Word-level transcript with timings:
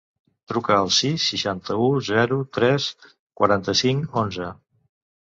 Truca 0.51 0.71
al 0.77 0.89
sis, 0.99 1.25
seixanta-u, 1.33 1.91
zero, 2.09 2.41
tres, 2.59 2.91
quaranta-cinc, 3.43 4.21
onze. 4.27 4.53